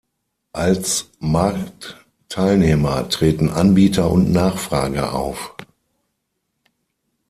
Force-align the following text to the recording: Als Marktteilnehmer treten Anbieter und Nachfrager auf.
Als 0.53 1.11
Marktteilnehmer 1.19 3.07
treten 3.09 3.49
Anbieter 3.51 4.09
und 4.09 4.31
Nachfrager 4.31 5.13
auf. 5.13 5.53